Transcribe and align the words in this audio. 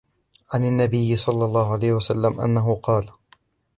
عَنْ 0.53 0.65
النَّبِيِّ 0.65 1.15
صَلَّى 1.15 1.45
اللَّهُ 1.45 1.71
عَلَيْهِ 1.73 1.93
وَسَلَّمَ 1.93 2.41
أَنَّهُ 2.41 2.75
قَالَ 2.75 3.09